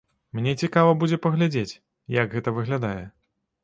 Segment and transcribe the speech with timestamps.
[0.37, 1.79] Мне цікава будзе паглядзець,
[2.19, 3.01] як гэта выглядае.